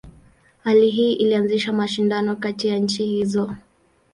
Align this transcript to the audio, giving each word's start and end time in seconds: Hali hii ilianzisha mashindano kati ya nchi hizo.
Hali 0.63 0.89
hii 0.89 1.13
ilianzisha 1.13 1.73
mashindano 1.73 2.35
kati 2.35 2.67
ya 2.67 2.77
nchi 2.79 3.05
hizo. 3.05 3.55